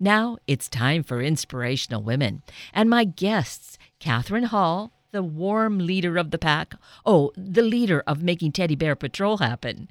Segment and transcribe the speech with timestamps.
[0.00, 2.42] Now it's time for Inspirational Women.
[2.72, 6.74] And my guests, Catherine Hall, the warm leader of the pack.
[7.06, 9.88] Oh, the leader of making Teddy Bear Patrol happen.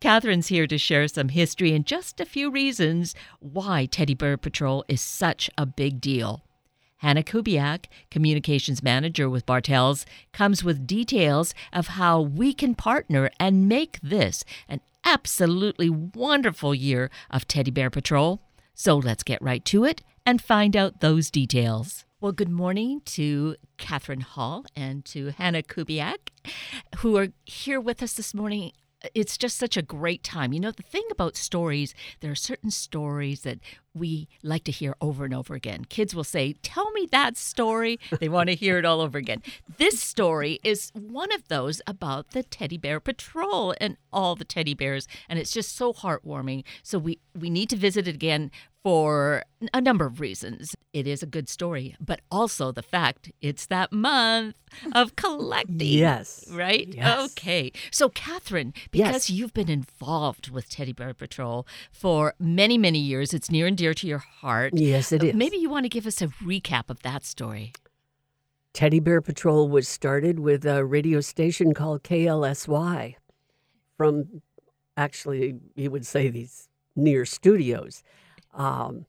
[0.00, 4.84] Catherine's here to share some history and just a few reasons why Teddy Bear Patrol
[4.88, 6.42] is such a big deal.
[6.96, 13.68] Hannah Kubiak, communications manager with Bartell's, comes with details of how we can partner and
[13.68, 18.40] make this an absolutely wonderful year of Teddy Bear Patrol.
[18.74, 22.04] So let's get right to it and find out those details.
[22.20, 26.30] Well, good morning to Catherine Hall and to Hannah Kubiak,
[26.98, 28.72] who are here with us this morning
[29.14, 30.52] it's just such a great time.
[30.52, 33.58] You know, the thing about stories, there are certain stories that
[33.94, 35.84] we like to hear over and over again.
[35.84, 37.98] Kids will say, Tell me that story.
[38.20, 39.42] They want to hear it all over again.
[39.78, 44.74] This story is one of those about the Teddy Bear Patrol and all the teddy
[44.74, 45.08] bears.
[45.28, 46.64] And it's just so heartwarming.
[46.82, 48.50] So we, we need to visit it again
[48.82, 50.74] for a number of reasons.
[50.92, 54.56] It is a good story, but also the fact it's that month
[54.92, 55.76] of collecting.
[55.80, 56.44] yes.
[56.50, 56.88] Right?
[56.92, 57.30] Yes.
[57.32, 57.70] Okay.
[57.92, 59.30] So, Catherine, because Yes.
[59.30, 63.94] you've been involved with Teddy Bear Patrol for many, many years, it's near and dear
[63.94, 64.72] to your heart.
[64.74, 65.32] Yes, it Uh.
[65.34, 67.72] Maybe you want to give us a recap of that story.
[68.72, 73.14] Teddy Bear Patrol was started with a radio station called KLSY
[73.96, 74.42] from
[74.96, 78.02] actually, you would say these near studios.
[78.52, 79.06] Um,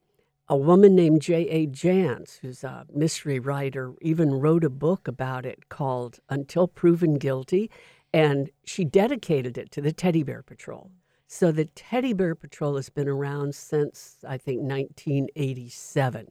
[0.49, 1.67] a woman named J.A.
[1.67, 7.71] Jance, who's a mystery writer, even wrote a book about it called Until Proven Guilty,
[8.13, 10.91] and she dedicated it to the Teddy Bear Patrol.
[11.27, 16.27] So the Teddy Bear Patrol has been around since, I think, 1987.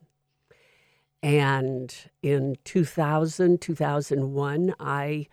[1.23, 5.27] And in 2000, 2001, I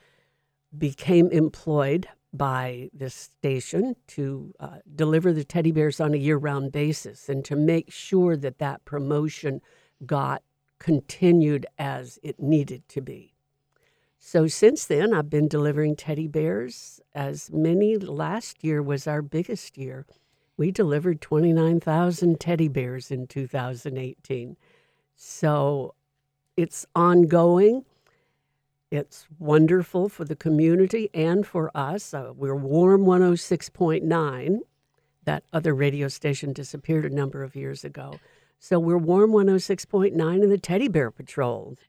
[0.76, 6.72] became employed by this station to uh, deliver the teddy bears on a year round
[6.72, 9.62] basis and to make sure that that promotion
[10.06, 10.44] got
[10.78, 13.34] continued as it needed to be.
[14.20, 17.00] So since then, I've been delivering teddy bears.
[17.16, 20.06] As many last year was our biggest year.
[20.58, 24.58] We delivered 29,000 teddy bears in 2018.
[25.16, 25.96] So
[26.58, 27.86] it's ongoing.
[28.92, 32.12] It's wonderful for the community and for us.
[32.14, 34.60] Uh, we're Warm 106.9.
[35.26, 38.20] That other radio station disappeared a number of years ago.
[38.58, 40.12] So we're Warm 106.9
[40.42, 41.78] and the Teddy Bear Patrol.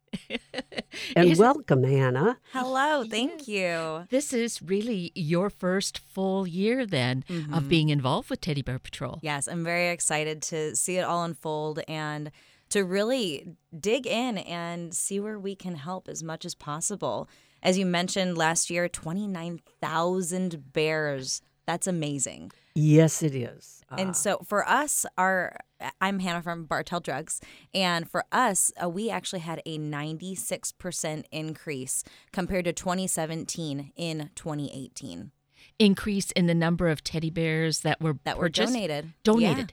[1.17, 2.39] And Is- welcome, Hannah.
[2.53, 4.07] Hello, thank you.
[4.11, 7.55] This is really your first full year then Mm-hmm.
[7.55, 9.19] of being involved with Teddy Bear Patrol.
[9.23, 12.31] Yes, I'm very excited to see it all unfold and
[12.71, 17.29] to really dig in and see where we can help as much as possible.
[17.63, 21.43] As you mentioned last year, 29,000 bears.
[21.67, 22.53] That's amazing.
[22.75, 23.83] Yes, it is.
[23.91, 25.57] Uh, And so for us, our
[26.01, 27.41] I'm Hannah from Bartell Drugs,
[27.75, 35.31] and for us, uh, we actually had a 96% increase compared to 2017 in 2018
[35.79, 39.13] Increase in the number of teddy bears that were that were purchased- donated.
[39.25, 39.73] Donated.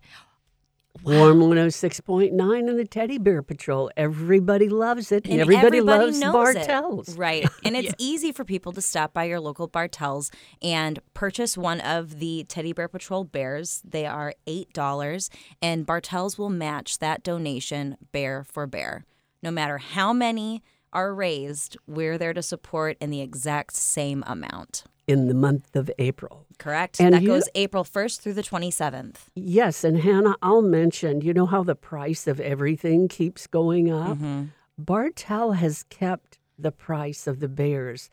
[1.04, 3.92] Warm 106.9 and the Teddy Bear Patrol.
[3.98, 5.26] Everybody loves it.
[5.28, 6.68] And, everybody, loves knows it.
[6.68, 7.18] Bartell's.
[7.18, 7.48] Right.
[7.64, 10.32] And it's easy for people to stop by your local Bartell's
[10.62, 13.82] and purchase one of the Teddy Bear Patrol bears.
[13.84, 15.30] They are $8,
[15.62, 19.06] and Bartell's will match that donation bear for bear.
[19.44, 20.64] No matter how many
[20.94, 24.86] are raised, we're there to support in the exact same amount.
[25.08, 26.46] In the month of April.
[26.58, 27.00] Correct?
[27.00, 29.30] And that you- goes April 1st through the 27th.
[29.36, 34.18] Yes, and Hannah, I'll mention, you know how the price of everything keeps going up?
[34.18, 34.44] Mm-hmm.
[34.78, 38.10] Bartell has kept the price of the bears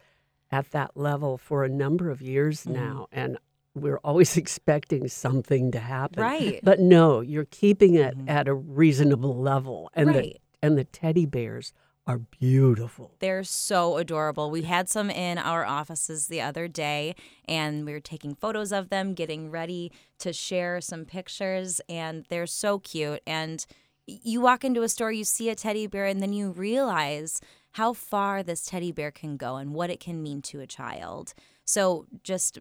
[0.53, 2.73] at that level for a number of years Mm-hmm.
[2.75, 3.39] now, and
[3.75, 6.23] we're always expecting something to happen.
[6.23, 6.61] Right.
[6.63, 9.91] But no, you're keeping it at a reasonable level.
[9.95, 10.23] And Right.
[10.35, 11.73] the and the teddy bears
[12.07, 13.13] are beautiful.
[13.19, 14.51] They're so adorable.
[14.51, 17.15] We had some in our offices the other day,
[17.47, 22.47] and we were taking photos of them, getting ready to share some pictures, and they're
[22.47, 23.23] so cute.
[23.27, 23.65] And
[24.07, 27.41] you walk into a store, you see a teddy bear, and then you realize
[27.73, 31.33] how far this teddy bear can go and what it can mean to a child.
[31.65, 32.59] So just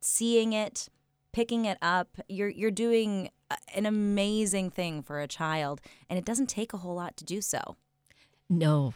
[0.00, 0.88] seeing it,
[1.32, 3.30] picking it up, you're you're doing
[3.74, 7.40] an amazing thing for a child, and it doesn't take a whole lot to do
[7.40, 7.76] so.
[8.58, 8.94] No.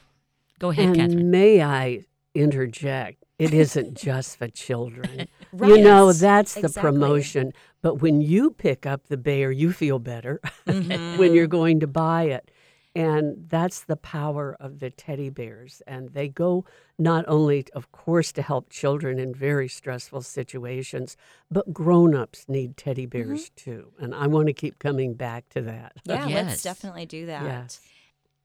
[0.58, 1.30] Go ahead, and Catherine.
[1.30, 3.24] may I interject?
[3.38, 5.28] It isn't just for children.
[5.58, 6.90] You know, that's the Exactly.
[6.90, 7.52] promotion.
[7.80, 11.18] But when you pick up the bear, you feel better Mm-hmm.
[11.18, 12.50] when you're going to buy it.
[12.94, 15.80] And that's the power of the teddy bears.
[15.86, 16.66] And they go
[16.98, 21.16] not only, of course, to help children in very stressful situations,
[21.50, 23.92] but grown ups need teddy bears too.
[23.98, 25.92] And I want to keep coming back to that.
[26.04, 26.46] Yeah, Yes.
[26.48, 27.42] let's definitely do that.
[27.44, 27.80] Yes.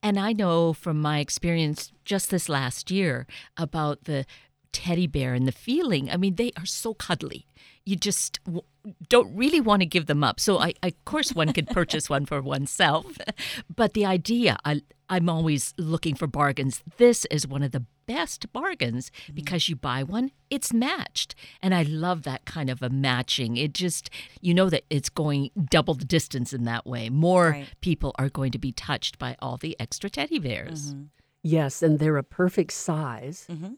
[0.04, 4.26] And I know from my experience just this last year about the
[4.70, 6.10] teddy bear and the feeling.
[6.10, 7.46] I mean, they are so cuddly.
[7.86, 8.64] You just w-
[9.08, 10.40] don't really want to give them up.
[10.40, 13.16] So, I, I of course, one could purchase one for oneself.
[13.74, 16.82] But the idea, I, I'm always looking for bargains.
[16.98, 21.34] This is one of the best bargains because you buy one, it's matched.
[21.62, 23.56] And I love that kind of a matching.
[23.56, 24.10] It just,
[24.40, 27.08] you know, that it's going double the distance in that way.
[27.08, 27.68] More Right.
[27.80, 30.94] people are going to be touched by all the extra teddy bears.
[31.42, 33.76] Yes, and they're a perfect size Mhm.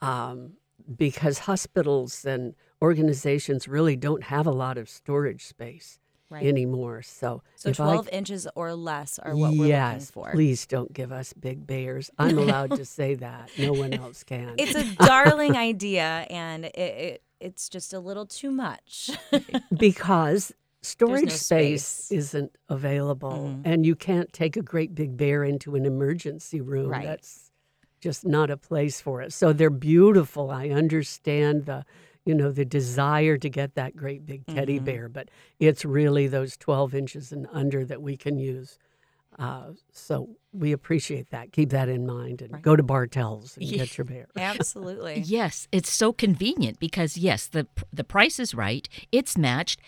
[0.00, 0.52] um,
[0.96, 5.98] because hospitals and organizations really don't have a lot of storage space
[6.30, 6.46] Right.
[6.46, 7.02] anymore.
[7.02, 10.30] So, So if I 12 inches or less are what we're yes, looking for.
[10.32, 12.08] please don't give us big bears.
[12.18, 13.50] I'm allowed to say that.
[13.58, 14.54] No one else can.
[14.56, 19.10] It's a darling idea, and it, it it's just a little too much.
[19.76, 22.12] because storage no space, space.
[22.18, 23.62] isn't available Mhm.
[23.64, 27.04] and you can't take a great big bear into an emergency room Right.
[27.04, 27.50] that's
[28.00, 31.84] just not a place for it so they're beautiful i understand the
[32.26, 34.84] you know the desire to get that great big teddy Mhm.
[34.84, 38.78] bear but it's really those 12 inches and under that we can use
[39.38, 42.62] uh, so we appreciate that keep that in mind and Right.
[42.62, 43.78] go to bartell's and Yeah.
[43.78, 45.22] get your bear Absolutely.
[45.26, 49.80] Yes, it's so convenient because yes, the the price is right, it's matched,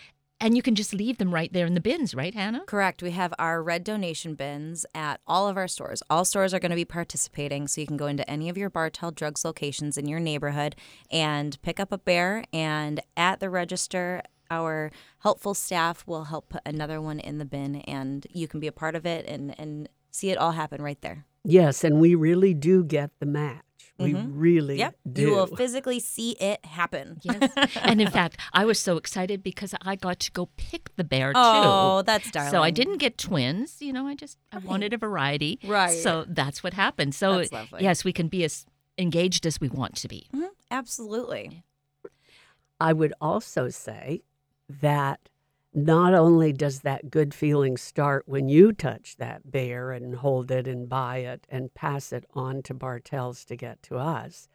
[0.43, 2.63] and you can just leave them right there in the bins, right, Hannah?
[2.67, 3.01] Correct.
[3.01, 6.03] We have our red donation bins at all of our stores.
[6.09, 8.69] All stores are going to be participating, so you can go into any of your
[8.69, 10.75] Bartell Drugs locations in your neighborhood
[11.09, 12.43] and pick up a bear.
[12.51, 17.77] And at the register, our helpful staff will help put another one in the bin,
[17.77, 21.01] and you can be a part of it and and see it all happen right
[21.01, 21.25] there.
[21.43, 24.31] yes and we really do get the match we Mhm.
[24.33, 27.19] really Yep, do you will physically see it happen.
[27.21, 27.51] Yes.
[27.81, 31.33] and in fact, I was so excited because I got to go pick the bear
[31.33, 31.39] too.
[31.39, 32.51] Oh, that's darling.
[32.51, 34.65] So I didn't get twins, you know, I just I Right.
[34.65, 35.59] wanted a variety.
[35.63, 36.01] Right.
[36.01, 37.13] So that's what happened.
[37.15, 37.83] So That's lovely.
[37.83, 38.65] yes, we can be as
[38.97, 40.27] engaged as we want to be.
[40.33, 41.63] Mhm, Absolutely.
[42.79, 44.23] I would also say
[44.67, 45.29] that
[45.73, 50.67] not only does that good feeling start when you touch that bear and hold it
[50.67, 54.47] and buy it and pass it on to Bartell's to get to us,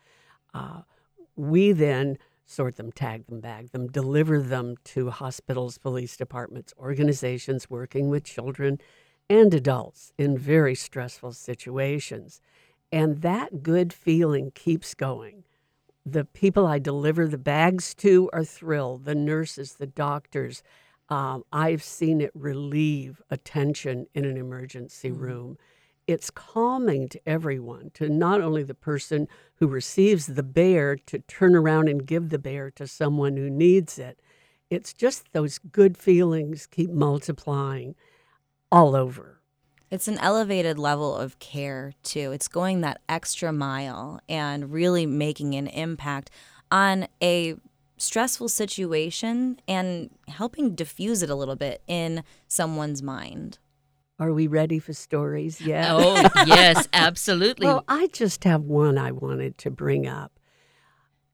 [0.55, 0.83] uh,
[1.37, 7.69] we then sort them, tag them, bag them, deliver them to hospitals, police departments, organizations
[7.69, 8.79] working with children
[9.29, 12.41] and adults in very stressful situations.
[12.91, 15.45] And that good feeling keeps going
[16.13, 19.05] the people I deliver the bags to are thrilled.
[19.05, 20.63] The nurses, the doctors.
[21.09, 25.57] Um, I've seen it relieve a tension in an emergency room.
[26.07, 31.55] It's calming to everyone, to not only the person who receives the bear to turn
[31.55, 34.21] around and give the bear to someone who needs it.
[34.71, 37.95] It's just those good feelings keep multiplying
[38.71, 39.41] all over.
[39.91, 42.33] It's an elevated level of care, too.
[42.33, 46.31] It's going that extra mile and really making an impact
[46.71, 47.57] on a
[47.99, 53.59] stressful situation and helping diffuse it a little bit in someone's mind.
[54.21, 55.91] Are we ready for stories yet?
[55.91, 57.67] Oh, yes, absolutely.
[57.67, 60.33] Well, I just have one I wanted to bring up.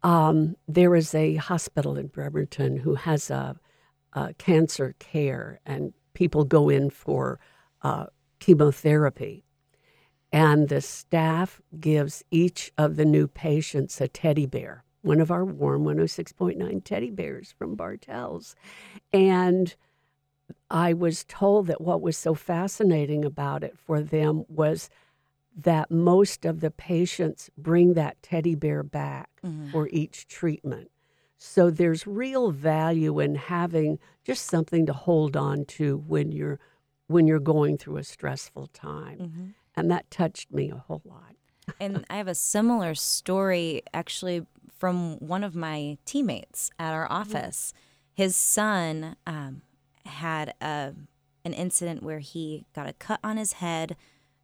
[0.03, 3.59] Um, there is a hospital in Bremerton who has a,
[4.13, 7.41] a cancer care, and people go in for
[7.81, 8.07] uh,
[8.39, 9.45] chemotherapy.
[10.31, 15.45] And the staff gives each of the new patients a teddy bear, one of our
[15.45, 18.57] warm 106.9 teddy bears from Bartell's.
[19.13, 19.75] And
[20.71, 24.89] I was told that what was so fascinating about it for them was
[25.55, 29.71] that most of the patients bring that teddy bear back mm-hmm.
[29.71, 30.91] for each treatment.
[31.37, 36.59] So there's real value in having just something to hold on to when you're
[37.07, 39.19] when you're going through a stressful time.
[39.19, 39.47] Mm-hmm.
[39.77, 41.35] And that touched me a whole lot.
[41.81, 44.47] And I have a similar story actually
[44.79, 47.73] from one of my teammates at our office.
[48.13, 49.63] His son um,
[50.05, 50.93] had a,
[51.45, 53.97] an incident where he got a cut on his head,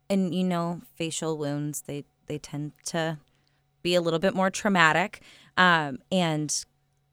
[0.08, 3.18] and you know, facial wounds they they tend to
[3.82, 5.20] be a little bit more traumatic,
[5.56, 6.64] um, and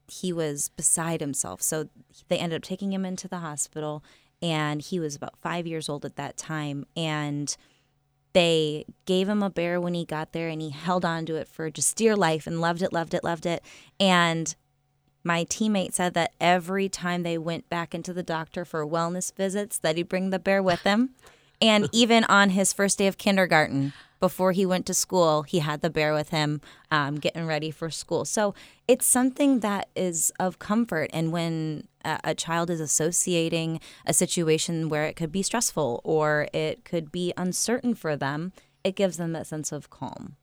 [0.07, 1.61] he was beside himself.
[1.61, 1.89] So
[2.29, 4.03] they ended up taking him into the hospital,
[4.41, 7.55] and he was about five years old at that time, and
[8.37, 11.47] they gave him a bear when he got there and he held on to it
[11.47, 13.63] for just dear life and loved it, loved it, loved it.
[13.99, 14.53] And
[15.23, 19.79] my teammate said that every time they went back into the doctor for wellness visits,
[19.79, 21.15] that he'd bring the bear with him.
[21.59, 25.81] And even on his first day of kindergarten, before he went to school, he had
[25.81, 28.25] the bear with him, um, getting ready for school.
[28.25, 28.53] So
[28.87, 31.09] it's something that is of comfort.
[31.13, 36.47] And when a, a child is associating a situation where it could be stressful or
[36.53, 40.35] it could be uncertain for them, it gives them that sense of calm.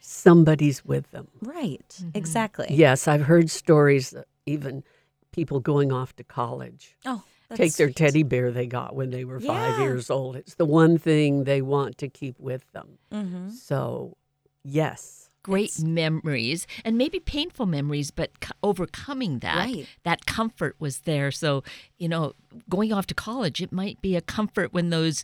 [0.00, 1.28] Somebody's with them.
[1.42, 1.98] Right.
[2.14, 2.68] Exactly.
[2.70, 4.84] Yes, I've heard stories, uh, even
[5.32, 6.96] people going off to college.
[7.04, 7.24] Oh,
[7.54, 7.96] Take their sweet.
[7.96, 9.84] teddy bear they got when they were five Yeah.
[9.84, 10.36] years old.
[10.36, 12.98] It's the one thing they want to keep with them.
[13.12, 13.50] Mm-hmm.
[13.50, 14.16] So,
[14.64, 15.30] yes.
[15.42, 19.86] Great memories and maybe painful memories, but c- overcoming that, Right.
[20.02, 21.30] that comfort was there.
[21.30, 21.62] So,
[21.98, 22.32] you know,
[22.68, 25.22] going off to college, it might be a comfort when those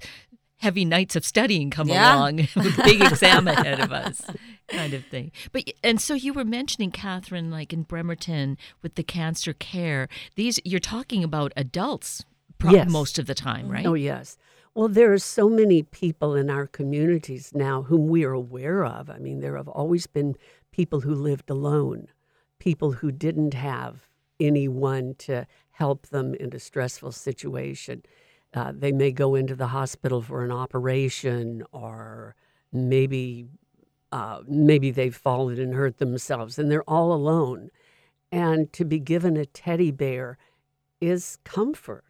[0.63, 2.15] heavy nights of studying come Yeah.
[2.17, 4.23] along with big exam ahead of us,
[4.69, 5.33] kind of thing.
[5.53, 10.09] But and so you were mentioning Catherine, like in Bremerton with the cancer care.
[10.37, 12.25] These you're talking about adults,
[12.59, 12.89] pro- Yes.
[12.91, 13.85] most of the time, right?
[13.87, 14.39] Oh, yes.
[14.75, 19.11] Well, there are so many people in our communities now whom we are aware of.
[19.11, 20.35] I mean, there have always been
[20.71, 22.07] people who lived alone,
[22.59, 24.09] people who didn't have
[24.41, 28.03] anyone to help them in a stressful situation.
[28.55, 32.35] Uh, they may go into the hospital for an operation, or
[32.73, 33.47] maybe
[34.13, 37.71] uh, maybe they've fallen and hurt themselves, and they're all alone.
[38.31, 40.37] And to be given a teddy bear
[41.01, 42.05] is comfort.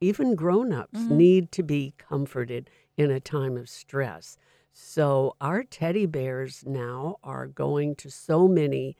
[0.00, 4.36] Even grown-ups need to be comforted in a time of stress.
[4.72, 8.96] So our teddy bears now are going to so many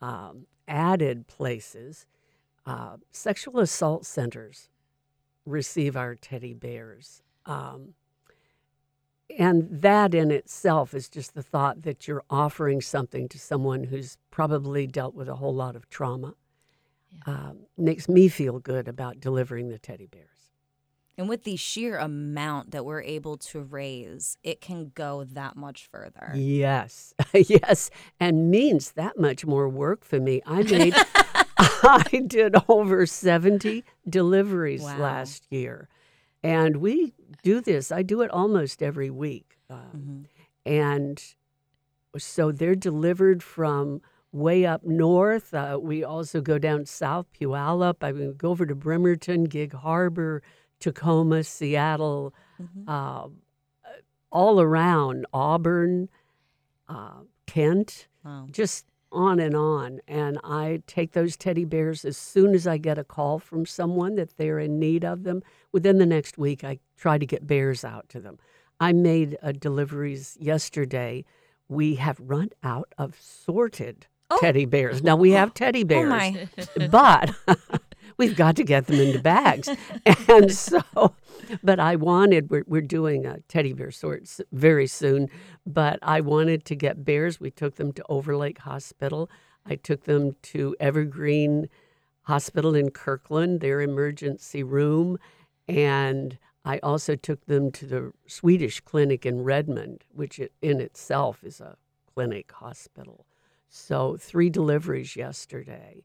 [0.00, 2.06] um, added places.
[2.64, 4.68] Uh, sexual assault centers
[5.46, 7.22] receive our teddy bears.
[7.46, 7.94] Um,
[9.38, 14.18] and that in itself is just the thought that you're offering something to someone who's
[14.30, 16.34] probably dealt with a whole lot of trauma.
[17.24, 20.36] Um, makes me feel good about delivering the teddy bears.
[21.18, 25.88] And with the sheer amount that we're able to raise, it can go that much
[25.90, 26.30] further.
[26.34, 30.42] Yes, yes, and means that much more work for me.
[30.44, 30.94] I made,
[31.88, 34.98] I did over 70 deliveries Wow.
[34.98, 35.88] last year.
[36.42, 39.58] And we do this, I do it almost every week.
[39.70, 40.26] Um,
[40.64, 41.22] And
[42.18, 44.00] so they're delivered from
[44.32, 45.54] way up north.
[45.54, 47.96] Uh, we also go down south, Puyallup.
[48.02, 50.42] I mean, go over to Bremerton, Gig Harbor,
[50.80, 52.34] Tacoma, Seattle,
[52.86, 53.28] uh,
[54.30, 56.08] all around Auburn,
[56.88, 58.46] uh, Kent, Wow.
[58.50, 60.00] just on and on.
[60.08, 64.14] And I take those teddy bears as soon as I get a call from someone
[64.16, 65.42] that they're in need of them.
[65.72, 68.38] Within the next week, I try to get bears out to them.
[68.80, 71.24] I made uh, deliveries yesterday.
[71.68, 74.06] We have run out of sorted
[74.40, 75.02] teddy bears.
[75.02, 76.48] Now we have teddy Oh bears, my.
[76.90, 77.30] but
[78.16, 79.68] we've got to get them into bags.
[80.28, 80.82] And so,
[81.62, 85.28] but I wanted, we're, we're doing a teddy bear sort very soon,
[85.64, 87.40] but I wanted to get bears.
[87.40, 89.30] We took them to Overlake Hospital.
[89.64, 91.68] I took them to Evergreen
[92.22, 95.18] Hospital in Kirkland, their emergency room.
[95.68, 101.60] And I also took them to the Swedish clinic in Redmond, which in itself is
[101.60, 101.76] a
[102.12, 103.26] clinic hospital.
[103.68, 106.02] So, three deliveries yesterday.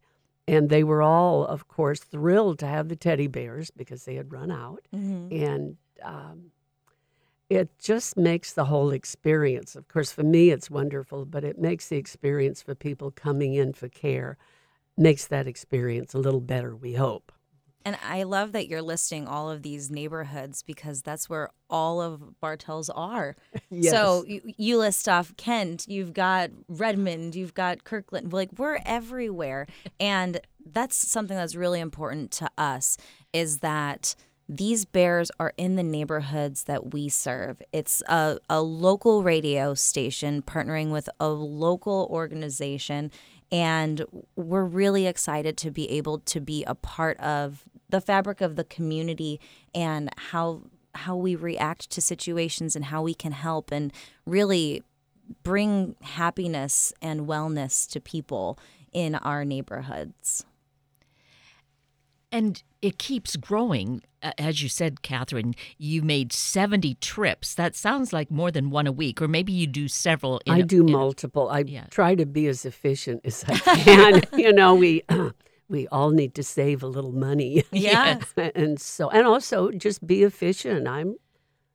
[0.47, 4.31] And they were all, of course, thrilled to have the teddy bears because they had
[4.31, 4.87] run out.
[4.93, 5.31] Mhm.
[5.31, 6.51] And um,
[7.49, 11.89] it just makes the whole experience, of course, for me, it's wonderful, but it makes
[11.89, 14.37] the experience for people coming in for care,
[14.97, 17.31] makes that experience a little better, we hope.
[17.85, 22.39] And I love that you're listing all of these neighborhoods because that's where all of
[22.39, 23.35] Bartell's are.
[23.73, 23.93] Yes.
[23.93, 28.33] So you, you list off Kent, you've got Redmond, you've got Kirkland.
[28.33, 29.65] Like we're everywhere,
[29.97, 30.41] and
[30.73, 32.97] that's something that's really important to us
[33.31, 34.13] is that
[34.49, 37.61] these bears are in the neighborhoods that we serve.
[37.71, 43.11] It's a, a local radio station partnering with a local organization.
[43.51, 44.05] And
[44.35, 48.63] we're really excited to be able to be a part of the fabric of the
[48.63, 49.39] community
[49.75, 50.61] and how
[50.93, 53.93] how we react to situations and how we can help and
[54.25, 54.83] really
[55.43, 58.59] bring happiness and wellness to people
[58.91, 60.45] in our neighborhoods.
[62.31, 64.01] And it keeps growing.
[64.37, 67.55] As you said, Catherine, you made 70 trips.
[67.55, 70.39] That sounds like more than one a week, or maybe you do several.
[70.45, 71.49] In I a- do multiple.
[71.49, 71.85] I Yeah.
[71.89, 74.21] try to be as efficient as I can.
[74.39, 75.03] you know, we
[75.69, 77.63] we all need to save a little money.
[77.71, 78.19] Yeah.
[78.55, 80.87] and so and also just be efficient.
[80.87, 81.15] I'm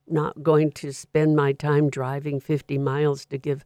[0.09, 3.65] not going to spend my time driving 50 miles to give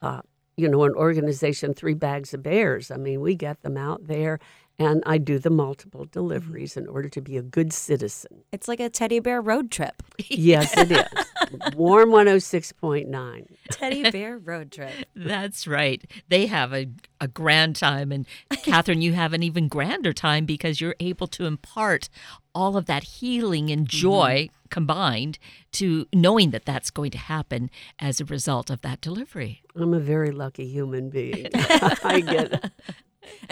[0.00, 0.22] uh,
[0.56, 2.90] you know an organization three bags of bears.
[2.90, 4.38] I mean, we get them out there
[4.82, 8.42] and I do the multiple deliveries in order to be a good citizen.
[8.50, 10.02] It's like a teddy bear road trip.
[10.28, 11.74] Yes, it is.
[11.74, 13.46] Warm 106.9.
[13.70, 14.92] Teddy bear road trip.
[15.14, 16.02] That's right.
[16.28, 16.88] They have a,
[17.20, 18.12] a grand time.
[18.12, 18.26] And
[18.62, 22.08] Catherine, you have an even grander time because you're able to impart
[22.54, 23.98] all of that healing and mm-hmm.
[23.98, 25.38] joy combined
[25.72, 29.62] to knowing that that's going to happen as a result of that delivery.
[29.76, 31.48] I'm a very lucky human being.
[31.54, 32.70] I get it.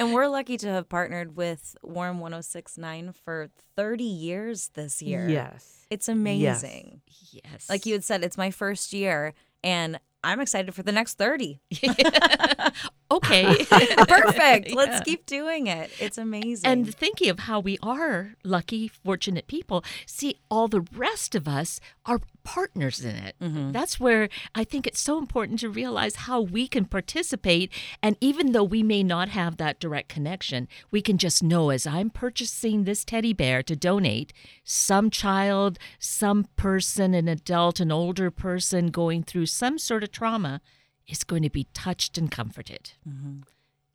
[0.01, 5.29] And we're lucky to have partnered with Warm 1069 for 30 years this year.
[5.29, 5.85] Yes.
[5.91, 7.03] It's amazing.
[7.31, 7.69] Yes.
[7.69, 11.61] Like you had said, it's my first year, and I'm excited for the next 30.
[13.11, 13.65] okay.
[14.09, 14.71] Perfect.
[14.75, 15.91] Let's keep doing it.
[16.01, 16.71] It's amazing.
[16.71, 21.79] And thinking of how we are lucky, fortunate people, see, all the rest of us
[22.07, 23.37] are partners in it.
[23.41, 23.73] Mm-hmm.
[23.73, 27.73] That's where I think it's so important to realize how we can participate.
[28.03, 31.87] And even though we may not have that direct connection, we can just know as
[31.87, 34.33] I'm purchasing this teddy bear to donate,
[34.65, 40.61] some child, some person, an adult, an older person going through some sort of trauma
[41.07, 42.93] is going to be touched and comforted.
[43.09, 43.41] Mm-hmm.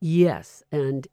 [0.01, 1.07] Yes, and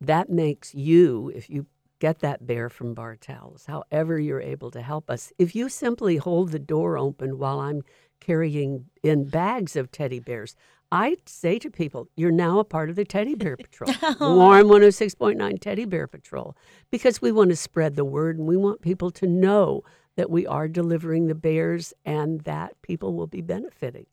[0.00, 1.66] that makes you, if you
[2.04, 6.50] get that bear from Bartell's, however you're able to help us, if you simply hold
[6.50, 7.80] the door open while I'm
[8.20, 10.54] carrying in bags of teddy bears,
[10.92, 14.36] I say to people, you're now a part of the Teddy Bear Patrol, oh.
[14.36, 16.54] Warm 106.9 Teddy Bear Patrol,
[16.90, 19.82] because we want to spread the word and we want people to know
[20.16, 24.04] that we are delivering the bears and that people will be benefiting.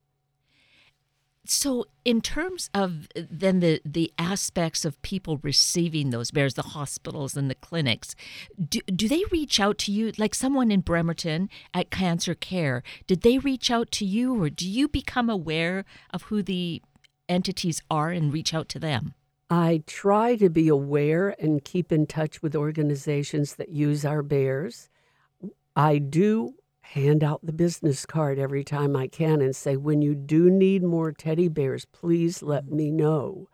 [1.45, 6.62] So, in terms of uh, then the the aspects of people receiving those bears, the
[6.62, 8.15] hospitals and the clinics,
[8.69, 10.12] do, do they reach out to you?
[10.17, 14.69] Like someone in Bremerton at Cancer Care, did they reach out to you, or do
[14.69, 16.81] you become aware of who the
[17.27, 19.15] entities are and reach out to them?
[19.50, 24.89] I try to be aware and keep in touch with organizations that use our bears.
[25.75, 26.53] I do
[26.91, 30.83] hand out the business card every time I can and say, when you do need
[30.83, 33.48] more teddy bears, please let me know.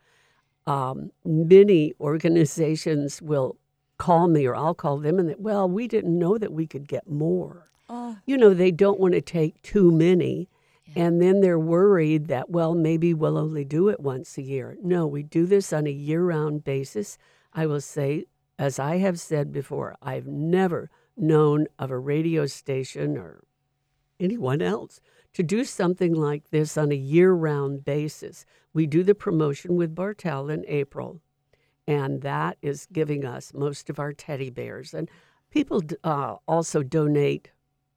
[0.66, 3.56] Um, many organizations will
[3.96, 6.88] call me or I'll call them and, they, well, we didn't know that we could
[6.88, 7.70] get more.
[7.88, 10.48] oh, You know, they don't want to take too many.
[10.96, 14.76] And then they're worried that, well, maybe we'll only do it once a year.
[14.82, 17.18] No, we do this on a year round basis.
[17.52, 18.24] I will say,
[18.58, 23.44] as I have said before, I've never known of a radio station or
[24.20, 25.00] anyone else
[25.34, 28.44] to do something like this on a year round basis.
[28.72, 31.20] We do the promotion with Bartell in April,
[31.86, 34.94] and that is giving us most of our teddy bears.
[34.94, 35.10] And
[35.50, 37.50] people uh, also donate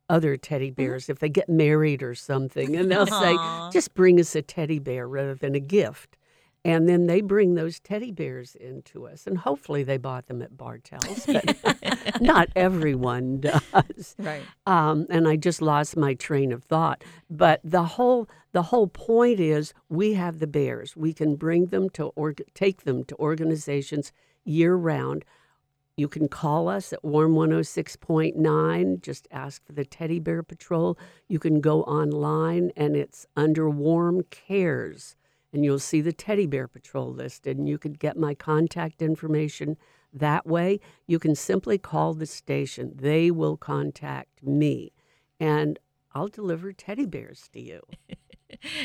[0.10, 3.36] other teddy bears if they get married or something, and they'll say,
[3.72, 6.18] just bring us a teddy bear rather than a gift.
[6.64, 10.56] And then they bring those teddy bears into us, and hopefully they bought them at
[10.56, 14.16] Bartell's, but not everyone does.
[14.20, 14.44] right.
[14.68, 17.04] Um, and I just lost my train of thought.
[17.32, 20.96] But the whole the whole point is we have the bears.
[20.96, 24.12] We can bring them to or take them to organizations
[24.44, 25.26] year round.
[25.98, 29.02] You can call us at Warm 106.9.
[29.02, 30.98] Just ask for the Teddy Bear Patrol.
[31.28, 35.16] You can go online and it's under Warm Cares.
[35.54, 37.58] And you'll see the Teddy Bear Patrol listed.
[37.58, 39.78] And you can get my contact information
[40.14, 40.80] that way.
[41.08, 42.94] You can simply call the station.
[42.96, 44.94] They will contact me.
[45.40, 45.80] And
[46.14, 47.82] I'll deliver teddy bears to you.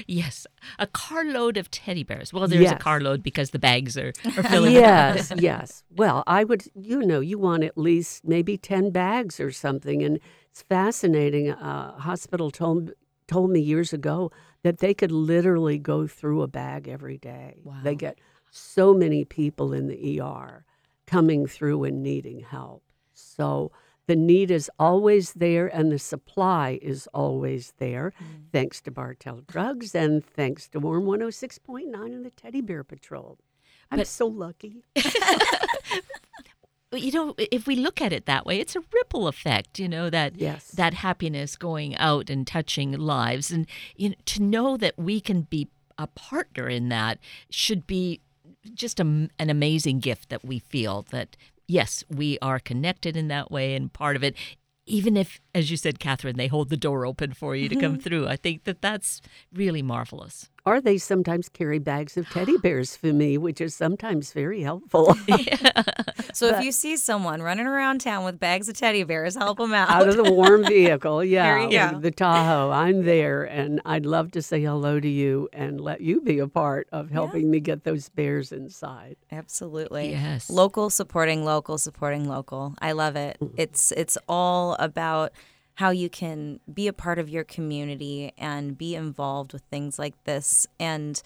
[0.07, 0.47] Yes,
[0.79, 2.33] a carload of teddy bears.
[2.33, 4.73] Well, there's a carload because the bags are, are filling.
[4.73, 5.83] yes, yes.
[5.91, 10.03] Well, I would, you know, you want at least maybe 10 bags or something.
[10.03, 11.51] And it's fascinating.
[11.51, 12.93] A hospital told,
[13.27, 14.31] told me years ago
[14.67, 17.61] that they could literally go through a bag every day.
[17.65, 17.77] Wow.
[17.85, 18.19] They get
[18.51, 20.65] so many people in the ER
[21.07, 22.83] coming through and needing help.
[23.15, 23.71] So
[24.07, 28.13] the need is always there and the supply is always there,
[28.53, 33.39] thanks to Bartell Drugs and thanks to Warm 106.9 and the Teddy Bear Patrol.
[33.91, 34.83] I'm But- so lucky.
[36.97, 39.79] You know, if we look at it that way, it's a ripple effect.
[39.79, 40.71] You know that Yes.
[40.73, 45.43] that happiness going out and touching lives, and you know, to know that we can
[45.43, 47.19] be a partner in that
[47.51, 48.21] should be
[48.75, 53.51] just a, an amazing gift that we feel that yes, we are connected in that
[53.51, 54.35] way and part of it.
[54.89, 57.95] Even if as you said, Catherine, they hold the door open for you to come
[57.95, 58.03] mm-hmm.
[58.03, 58.29] through.
[58.29, 59.23] I think that that's
[59.55, 60.51] really marvelous.
[60.67, 65.17] Or they sometimes carry bags of teddy bears for me, which is sometimes very helpful.
[66.37, 69.73] So if you see someone running around town with bags of teddy bears, help them
[69.73, 69.89] out.
[69.89, 71.99] Out of the warm vehicle, yeah, you go.
[71.99, 72.71] the Tahoe.
[72.71, 76.47] I'm there, and I'd love to say hello to you and let you be a
[76.47, 79.17] part of helping me get those bears inside.
[79.33, 80.11] Absolutely.
[80.11, 80.51] Yes.
[80.51, 82.75] Local supporting local supporting local.
[82.81, 83.39] I love it.
[83.41, 83.55] Mm.
[83.57, 85.33] It's it's all about
[85.77, 90.15] how you can be a part of your community and be involved with things like
[90.25, 91.23] this and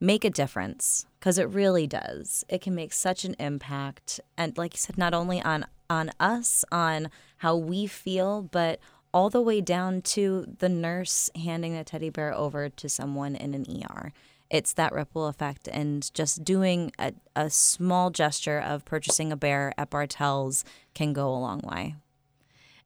[0.00, 2.44] make a difference because it really does.
[2.48, 6.64] It can make such an impact and like you said not only on on us
[6.72, 8.80] on how we feel but
[9.14, 13.54] all the way down to the nurse handing a teddy bear over to someone in
[13.54, 14.12] an ER
[14.50, 19.72] it's that ripple effect and just doing a, a small gesture of purchasing a bear
[19.76, 21.94] at bartell's can go a long way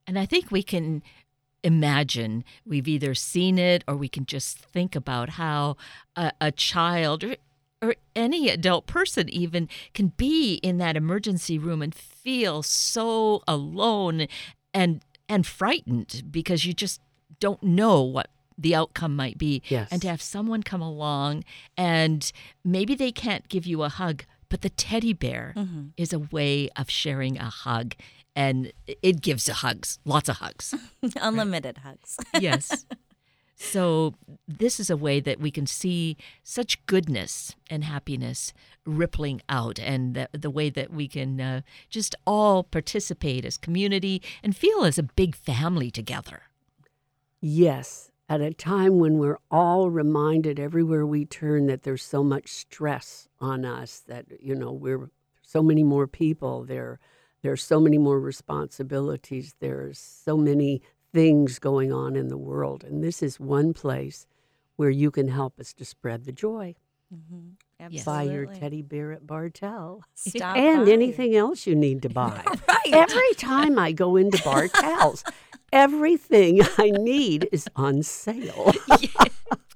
[0.07, 1.03] And I think we can
[1.63, 5.75] imagine we've either seen it or we can just think about how
[6.15, 7.35] a, a child or,
[7.81, 14.27] or any adult person even can be in that emergency room and feel so alone
[14.73, 17.01] and and frightened because you just
[17.39, 19.61] don't know what the outcome might be.
[19.67, 19.89] Yes.
[19.91, 21.43] and to have someone come along
[21.75, 22.31] and
[22.63, 25.87] maybe they can't give you a hug but the teddy bear mm-hmm.
[25.97, 27.93] is a way of sharing a hug
[28.37, 30.73] and it gives hugs lots of hugs.
[31.19, 32.17] Unlimited hugs.
[32.39, 32.85] Yes.
[33.55, 34.13] So
[34.47, 38.53] this is a way that we can see such goodness and happiness
[38.85, 44.21] rippling out and the, the way that we can uh, just all participate as community
[44.43, 46.43] and feel as a big family together.
[47.41, 52.49] Yes, at a time when we're all reminded everywhere we turn that there's so much
[52.49, 55.09] stress on us, that, you know, we're
[55.41, 56.99] so many more people, there,
[57.47, 60.81] there's so many more responsibilities, there's so many
[61.13, 62.83] things going on in the world.
[62.83, 64.27] And this is one place
[64.75, 66.75] where you can help us to spread the joy.
[67.13, 67.51] Mm-hmm.
[67.79, 68.03] Absolutely.
[68.03, 70.03] Buy your teddy bear at Bartell.
[70.13, 70.91] Stop and by.
[70.91, 72.43] anything else you need to buy.
[72.67, 75.23] right Every time I go into Bartell's,
[75.71, 78.73] everything I need is on sale.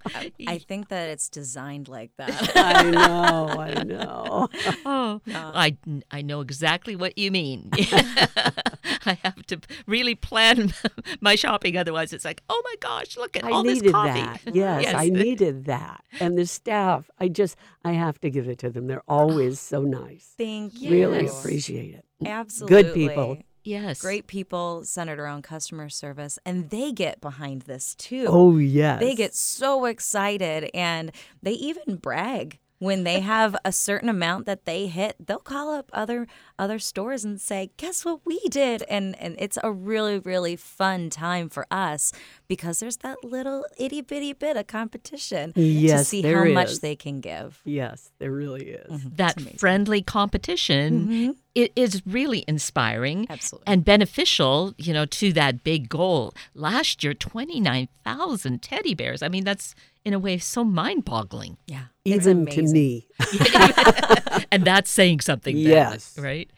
[0.47, 4.47] i think that it's designed like that I know, I know.
[4.85, 5.77] Oh, I,
[6.09, 7.69] I know exactly what you mean.
[7.73, 10.73] I have to really plan
[11.19, 14.21] my shopping, otherwise it's like, oh my gosh, look at I all needed this coffee.
[14.21, 14.55] that.
[14.55, 16.03] Yes, I needed that.
[16.19, 18.87] And the staff, I just, I have to give it to them.
[18.87, 20.33] They're always so nice.
[20.37, 22.05] thank you Really appreciate it.
[22.25, 23.37] absolutely Good people.
[23.63, 29.00] Yes, great people centered around customer service and they get behind this too Oh, yes.
[29.00, 31.12] they get so excited and
[31.43, 35.91] they even brag when they have a certain amount that they hit they'll call up
[35.94, 36.26] other
[36.58, 38.82] other stores and say guess what we did?
[38.89, 42.12] And and it's a really really fun time for us
[42.48, 46.96] because there's that little itty bitty bit of competition to see there how much they
[46.96, 47.62] can give.
[47.65, 48.91] Yes, there really is.
[48.91, 49.15] Mm-hmm.
[49.15, 51.32] that friendly competition mm-hmm.
[51.54, 53.72] it is really inspiring Absolutely.
[53.72, 56.34] and beneficial you know to that big goal.
[56.56, 59.22] Last year 29000 teddy bears.
[59.22, 62.73] I mean that's in a way so mind-boggling yeah it's Even to amazing.
[62.73, 63.07] me.
[64.51, 66.17] and that's saying something then, Yes.
[66.17, 66.49] right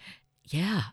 [0.49, 0.83] yeah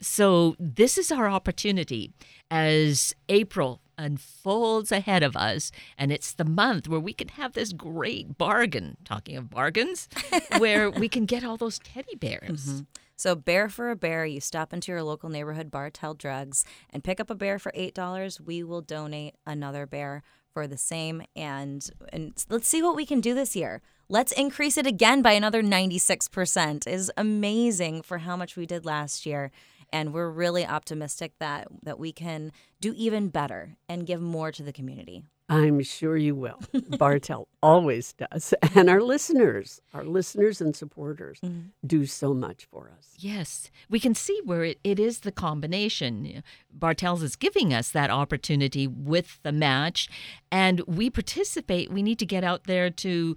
[0.00, 2.12] so this is our opportunity
[2.50, 7.72] as april unfolds ahead of us and it's the month where we can have this
[7.72, 10.08] great bargain talking of bargains
[10.58, 12.80] where we can get all those teddy bears mm-hmm.
[13.18, 17.18] So, bear for a bear, you stop into your local neighborhood Bartell Drugs and pick
[17.18, 18.38] up a bear for $8.
[18.44, 20.22] We will donate another bear
[20.56, 21.22] for the same.
[21.36, 23.82] And, and let's see what we can do this year.
[24.08, 26.86] Let's increase it again by another 96%.
[26.86, 29.50] is amazing for how much we did last year.
[29.92, 34.62] And we're really optimistic that, that we can do even better and give more to
[34.62, 35.24] the community.
[35.48, 36.60] I'm sure you will.
[36.98, 38.52] Bartell always does.
[38.74, 41.68] And our listeners, our listeners and supporters mm-hmm.
[41.86, 43.14] do so much for us.
[43.16, 46.42] Yes, we can see where it, it is the combination.
[46.70, 50.08] Bartell's is giving us that opportunity with the match,
[50.50, 51.90] and we participate.
[51.90, 53.36] We need to get out there to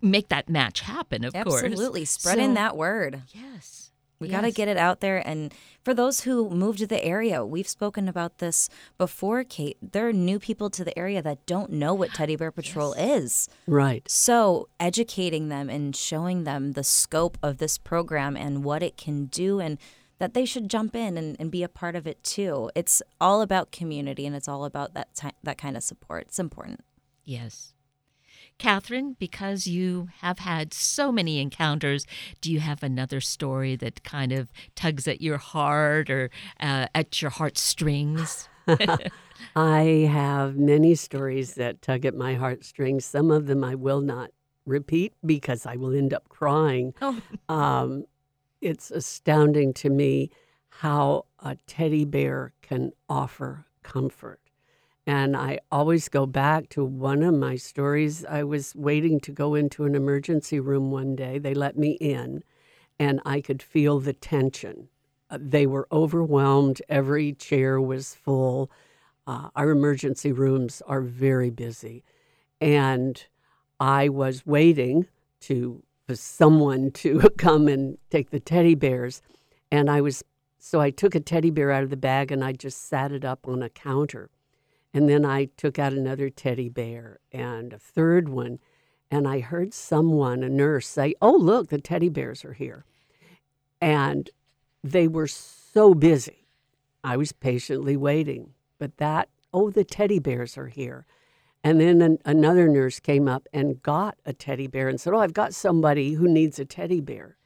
[0.00, 1.62] make that match happen, of course.
[1.62, 2.04] Absolutely.
[2.04, 3.22] Spreading So- that word.
[3.32, 3.91] Yes.
[4.22, 5.26] We got to get it out there.
[5.26, 9.76] And for those who moved to the area, we've spoken about this before, Kate.
[9.82, 13.48] There are new people to the area that don't know what Teddy Bear Patrol is.
[13.66, 14.08] Right.
[14.08, 19.26] So, educating them and showing them the scope of this program and what it can
[19.26, 19.78] do, and
[20.18, 22.70] that they should jump in and, and be a part of it too.
[22.76, 26.26] It's all about community and it's all about that, ti- that kind of support.
[26.28, 26.84] It's important.
[27.24, 27.74] Yes.
[28.62, 32.06] Catherine, because you have had so many encounters,
[32.40, 37.20] do you have another story that kind of tugs at your heart or uh, at
[37.20, 38.48] your heartstrings?
[39.56, 43.04] I have many stories that tug at my heartstrings.
[43.04, 44.30] Some of them I will not
[44.64, 46.94] repeat because I will end up crying.
[47.02, 47.20] Oh.
[47.48, 48.04] Um,
[48.60, 50.30] it's astounding to me
[50.68, 54.38] how a teddy bear can offer comfort.
[55.06, 58.24] And I always go back to one of my stories.
[58.24, 61.38] I was waiting to go into an emergency room one day.
[61.38, 62.44] They let me in,
[62.98, 64.88] and I could feel the tension.
[65.28, 66.80] Uh, they were overwhelmed.
[66.88, 68.70] Every chair was full.
[69.26, 72.04] Uh, our emergency rooms are very busy.
[72.60, 73.24] And
[73.80, 75.08] I was waiting
[75.40, 79.22] to for someone to come and take the teddy bears.
[79.70, 80.22] And I was
[80.58, 83.24] so I took a teddy bear out of the bag and I just sat it
[83.24, 84.30] up on a counter.
[84.94, 88.58] And then I took out another teddy bear and a third one.
[89.10, 92.84] And I heard someone, a nurse, say, Oh, look, the teddy bears are here.
[93.80, 94.30] And
[94.84, 96.46] they were so busy.
[97.04, 98.54] I was patiently waiting.
[98.78, 101.06] But that, oh, the teddy bears are here.
[101.64, 105.20] And then an, another nurse came up and got a teddy bear and said, Oh,
[105.20, 107.36] I've got somebody who needs a teddy bear.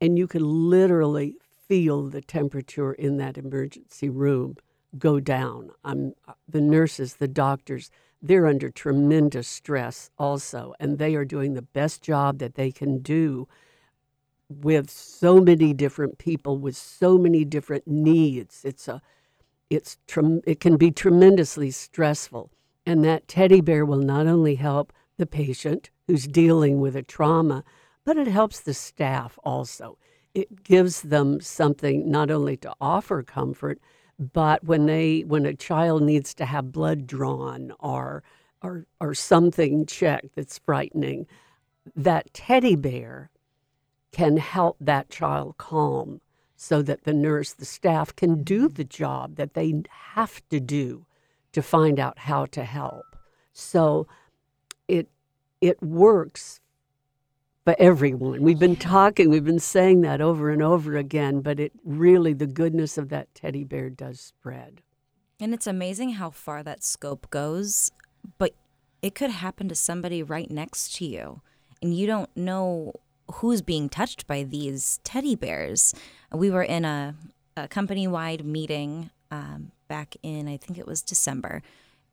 [0.00, 4.56] And you could literally feel the temperature in that emergency room
[4.98, 5.70] go down.
[5.84, 7.90] I'm, uh, the nurses, the doctors,
[8.22, 12.98] they're under tremendous stress also, and they are doing the best job that they can
[12.98, 13.46] do
[14.48, 18.64] with so many different people with so many different needs.
[18.64, 19.02] It's a,
[19.70, 19.98] it's
[20.46, 22.50] it can be tremendously stressful,
[22.84, 27.64] and that teddy bear will not only help the patient who's dealing with a trauma,
[28.04, 29.98] but it helps the staff also.
[30.34, 33.80] It gives them something not only to offer comfort,
[34.18, 38.22] but when they when a child needs to have blood drawn or
[38.62, 41.26] or or something checked that's frightening,
[41.94, 43.30] that teddy bear
[44.12, 46.20] can help that child calm
[46.56, 51.04] so that the nurse, the staff can do the job that they have to do
[51.52, 53.04] to find out how to help.
[53.52, 54.06] So
[54.88, 55.08] it
[55.60, 56.60] it works
[57.66, 58.42] for everyone.
[58.42, 62.46] We've been talking, we've been saying that over and over again, but it really, the
[62.46, 64.82] goodness of that teddy bear does spread.
[65.40, 67.90] And it's amazing how far that scope goes,
[68.38, 68.54] but
[69.02, 71.42] it could happen to somebody right next to you,
[71.82, 72.92] and you don't know
[73.32, 75.92] who's being touched by these teddy bears.
[76.32, 77.16] We were in a,
[77.56, 81.62] a company wide meeting um, back in, I think it was December,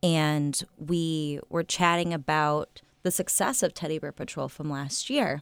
[0.02, 5.42] and we were chatting about the success of Teddy Bear Patrol from last year.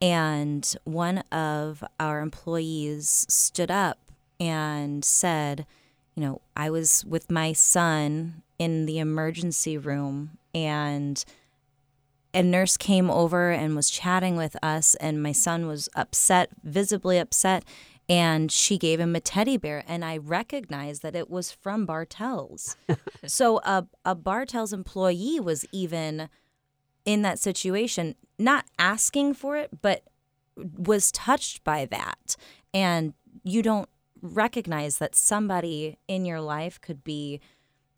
[0.00, 5.66] And one of our employees stood up and said,
[6.14, 11.24] You know, I was with my son in the emergency room and
[12.32, 17.18] a nurse came over and was chatting with us and my son was upset visibly
[17.18, 17.64] upset
[18.08, 22.76] and she gave him a teddy bear and i recognized that it was from bartell's
[23.26, 26.28] so a, a bartell's employee was even
[27.04, 30.04] in that situation, not asking for it, but
[30.56, 32.36] was touched by that.
[32.72, 33.88] And you don't
[34.22, 37.40] recognize that somebody in your life could be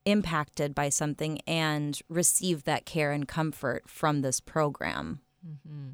[0.04, 5.20] impacted by something and receive that care and comfort from this program.
[5.46, 5.90] Mm-hmm.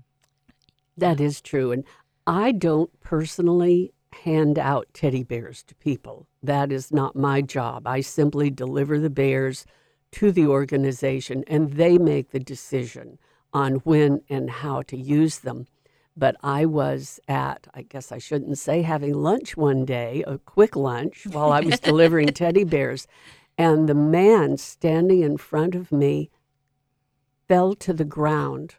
[0.97, 1.73] That is true.
[1.73, 1.85] And
[2.27, 6.27] I don't personally hand out teddy bears to people.
[6.43, 7.87] That is not my job.
[7.87, 9.65] I simply deliver the bears
[10.13, 13.19] to the organization and they make the decision
[13.53, 15.67] on when and how to use them.
[16.17, 20.77] But I was at, I guess I shouldn't say, having lunch one day, a quick
[20.77, 23.07] lunch, while I was delivering teddy bears.
[23.57, 26.31] And the man standing in front of me
[27.49, 28.77] fell to the ground,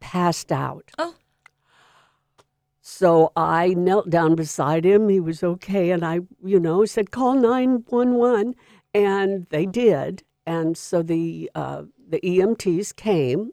[0.00, 0.90] passed out.
[0.98, 1.14] Oh.
[2.80, 5.10] So I knelt down beside him.
[5.10, 5.90] He was okay.
[5.90, 8.54] And I, you know, said, call 911.
[8.94, 10.22] And they did.
[10.48, 13.50] And so the uh, the EMTs came,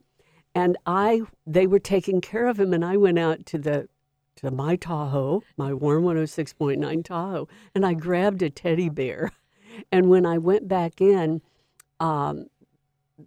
[0.55, 3.89] and I they were taking care of him, and I went out to the
[4.37, 9.31] to my Tahoe, my warm 106.9 Tahoe, and I grabbed a teddy bear.
[9.91, 11.41] And when I went back in,
[11.99, 12.45] um,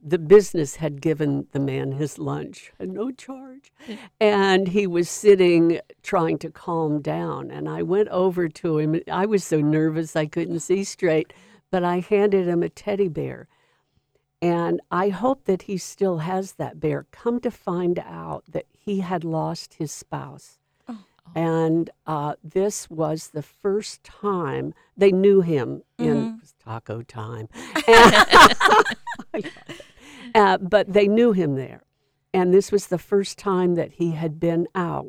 [0.02, 3.70] the business had given the man his lunch at no charge.
[4.18, 7.50] And he was sitting trying to calm down.
[7.50, 8.98] And I went over to him.
[9.12, 11.34] I was so nervous I couldn't see straight,
[11.70, 13.46] but I handed him a teddy bear.
[14.40, 17.06] And I hope that he still has that bear.
[17.10, 20.58] Come to find out that he had lost his spouse.
[20.88, 20.98] Oh.
[21.34, 26.10] And uh, this was the first time they knew him mm-hmm.
[26.10, 27.48] in taco time.
[30.34, 31.82] uh, but they knew him there.
[32.32, 35.08] And this was the first time that he had been out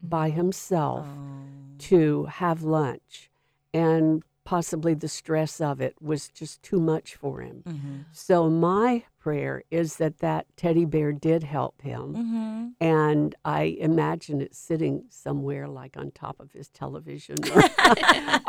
[0.00, 1.44] by himself oh.
[1.78, 3.30] to have lunch.
[3.74, 7.62] And possibly the stress of it was just too much for him.
[7.66, 7.96] Mm-hmm.
[8.12, 12.68] So my prayer is that that teddy bear did help him, Mm-hmm.
[12.80, 17.62] and I imagine it sitting somewhere like on top of his television, or,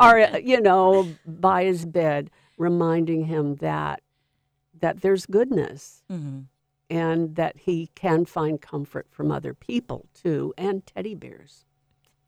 [0.00, 4.00] or you know, by his bed, reminding him that
[4.80, 6.38] that there's goodness Mm-hmm.
[6.88, 11.66] and that he can find comfort from other people too, and teddy bears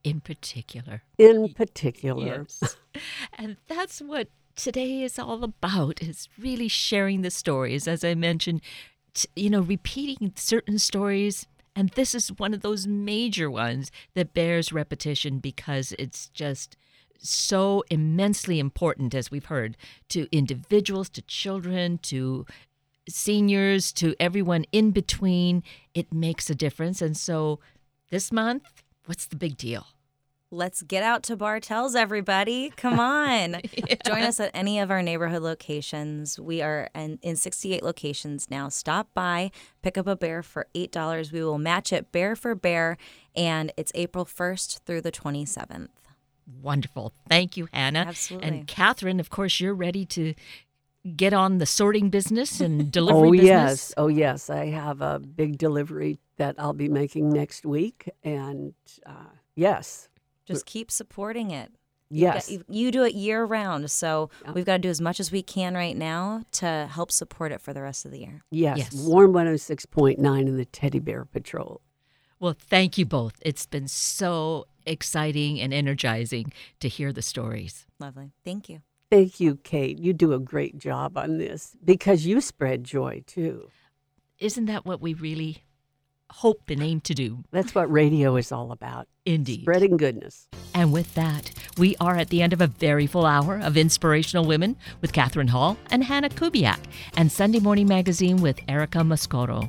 [0.05, 1.03] In particular.
[1.19, 2.47] in particular.
[2.49, 2.77] Yes.
[3.39, 8.61] and that's what today is all about is really sharing the stories as I mentioned
[9.15, 14.35] t- you know repeating certain stories and this is one of those major ones that
[14.35, 16.77] bears repetition because it's just
[17.19, 19.77] so immensely important as we've heard
[20.09, 22.45] to individuals to children to
[23.09, 25.63] seniors to everyone in between
[25.95, 27.59] it makes a difference and so
[28.11, 29.87] this month what's the big deal
[30.55, 32.75] Let's get out to Bartell's, everybody.
[32.77, 33.63] Come on.
[34.05, 36.39] Join us at any of our neighborhood locations.
[36.39, 38.69] We are in, in 68 locations now.
[38.69, 41.33] Stop by, pick up a bear for $8.
[41.33, 42.99] We will match it bear for bear,
[43.35, 45.89] and it's April 1st through the 27th.
[46.61, 47.15] Wonderful.
[47.31, 48.05] Thank you, Hannah.
[48.09, 48.49] Absolutely.
[48.49, 50.35] And Catherine, of course, you're ready to
[51.17, 53.49] get on the sorting business and delivery Oh business.
[53.49, 54.51] yes, oh yes.
[54.51, 58.75] I have a big delivery that I'll be making next week, and
[59.07, 60.09] uh, yes,
[60.47, 61.71] Just keep supporting it.
[62.11, 63.91] yes, You, you do it year round.
[63.91, 67.53] So we've got to do as much as we can right now to help support
[67.53, 68.43] it for the rest of the year.
[68.51, 68.79] yes.
[68.79, 68.95] Yes.
[68.95, 71.81] Warm one hundred six point nine in the Teddy Bear Patrol.
[72.41, 73.35] Well, thank you both.
[73.43, 77.87] It's been so exciting and energizing to hear the stories.
[78.01, 78.33] Lovely.
[78.45, 78.83] Thank you.
[79.13, 79.99] Thank you, Kate.
[79.99, 83.69] You do a great job on this because you spread joy too.
[84.39, 85.65] Isn't that what we really
[86.31, 87.45] hope and aim to do?
[87.51, 89.09] That's what radio is all about.
[89.27, 89.65] Indeed.
[89.65, 90.49] Spreading goodness.
[90.73, 94.47] And with that, we are at the end of a very full hour of Inspirational
[94.47, 96.81] Women with Catherine Hall and Hannah Kubiak,
[97.15, 99.69] and Sunday Morning Magazine with Erica Moscoro.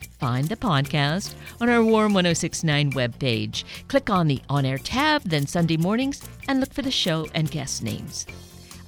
[0.21, 3.63] find the podcast on our Warm 1069 webpage.
[3.87, 7.49] Click on the On Air tab, then Sunday mornings, and look for the show and
[7.49, 8.27] guest names.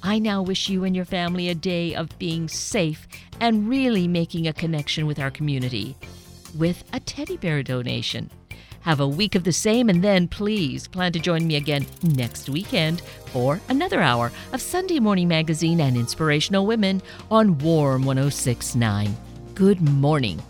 [0.00, 3.08] I now wish you and your family a day of being safe
[3.40, 5.96] and really making a connection with our community
[6.56, 8.30] with a teddy bear donation.
[8.82, 12.48] Have a week of the same, and then please plan to join me again next
[12.48, 13.00] weekend
[13.32, 19.16] for another hour of Sunday Morning Magazine and Inspirational Women on Warm 1069.
[19.54, 20.40] Good morning.